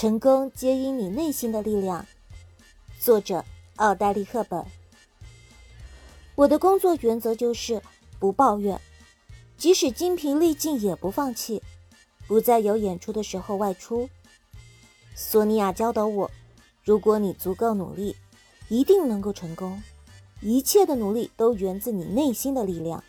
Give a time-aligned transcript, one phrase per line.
[0.00, 2.06] 成功皆因你内心的力量。
[2.98, 3.44] 作者：
[3.76, 4.64] 奥黛丽·赫本。
[6.36, 7.82] 我的工作原则就是
[8.18, 8.80] 不抱怨，
[9.58, 11.62] 即使精疲力尽也不放弃，
[12.26, 14.08] 不在有演出的时候外出。
[15.14, 16.30] 索尼娅教导我：
[16.82, 18.16] 如果你足够努力，
[18.70, 19.82] 一定能够成功。
[20.40, 23.04] 一切的努力都源自你内心的力量。